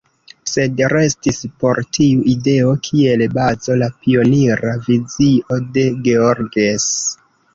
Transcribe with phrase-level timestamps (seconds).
[0.51, 6.91] Sed restis por tiu ideo kiel bazo la pionira vizio de Georges.